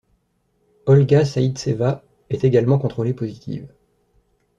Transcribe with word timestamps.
Olga 0.87 1.23
Zaïtseva 1.23 2.03
est 2.31 2.43
également 2.43 2.79
contrôlée 2.79 3.13
positive. 3.13 3.71